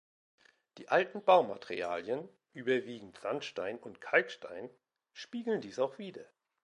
Die 0.79 0.89
alten 0.89 1.21
Baumaterialien, 1.23 2.27
überwiegend 2.53 3.19
Sandstein 3.19 3.77
und 3.77 4.01
Kalkstein, 4.01 4.67
spiegeln 5.13 5.61
dies 5.61 5.77
auch 5.77 5.99
wider. 5.99 6.25